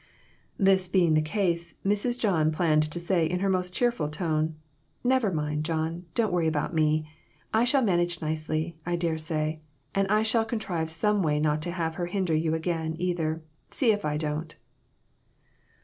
This 0.57 0.87
being 0.87 1.13
the 1.13 1.21
case, 1.21 1.75
Mrs. 1.85 2.17
John 2.17 2.51
planned 2.51 2.81
to 2.89 2.99
say 2.99 3.27
in 3.29 3.41
her 3.41 3.49
most 3.51 3.71
cheerful 3.71 4.09
tone 4.09 4.55
"Never 5.03 5.31
mind, 5.31 5.63
John; 5.63 6.05
don't 6.15 6.33
worry 6.33 6.47
about 6.47 6.73
me. 6.73 7.07
I 7.53 7.65
shall 7.65 7.83
manage 7.83 8.19
nicely, 8.19 8.75
I 8.83 8.95
dare 8.95 9.19
say, 9.19 9.61
and 9.93 10.07
I 10.07 10.23
shall 10.23 10.43
con 10.43 10.57
trive 10.57 10.89
some 10.89 11.21
way 11.21 11.39
not 11.39 11.61
to 11.61 11.71
have 11.71 11.93
her 12.01 12.07
hinder 12.07 12.33
you 12.33 12.55
again, 12.55 12.95
either; 12.97 13.43
see 13.69 13.91
if 13.91 14.03
I 14.03 14.17
don't." 14.17 14.55